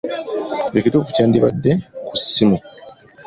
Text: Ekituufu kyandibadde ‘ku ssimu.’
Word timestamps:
Ekituufu 0.77 1.11
kyandibadde 1.15 1.71
‘ku 2.07 2.13
ssimu.’ 2.21 2.57